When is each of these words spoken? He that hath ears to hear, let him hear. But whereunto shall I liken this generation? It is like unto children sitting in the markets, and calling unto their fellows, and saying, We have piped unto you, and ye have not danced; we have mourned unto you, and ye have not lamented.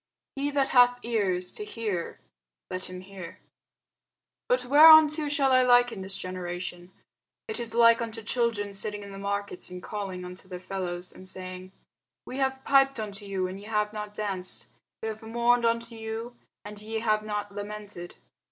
He 0.35 0.49
that 0.49 0.69
hath 0.69 0.97
ears 1.03 1.53
to 1.53 1.63
hear, 1.63 2.19
let 2.71 2.85
him 2.85 3.01
hear. 3.01 3.37
But 4.49 4.65
whereunto 4.65 5.27
shall 5.29 5.51
I 5.51 5.61
liken 5.61 6.01
this 6.01 6.17
generation? 6.17 6.91
It 7.47 7.59
is 7.59 7.75
like 7.75 8.01
unto 8.01 8.23
children 8.23 8.73
sitting 8.73 9.03
in 9.03 9.11
the 9.11 9.19
markets, 9.19 9.69
and 9.69 9.83
calling 9.83 10.25
unto 10.25 10.47
their 10.47 10.59
fellows, 10.59 11.11
and 11.11 11.29
saying, 11.29 11.71
We 12.25 12.37
have 12.37 12.63
piped 12.65 12.99
unto 12.99 13.25
you, 13.27 13.45
and 13.45 13.59
ye 13.59 13.67
have 13.67 13.93
not 13.93 14.15
danced; 14.15 14.65
we 15.03 15.07
have 15.07 15.21
mourned 15.21 15.65
unto 15.65 15.93
you, 15.93 16.35
and 16.65 16.81
ye 16.81 16.97
have 17.01 17.21
not 17.21 17.53
lamented. 17.53 18.15